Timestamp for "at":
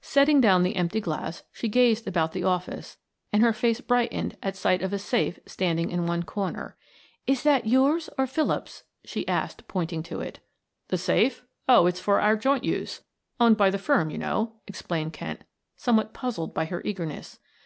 4.42-4.56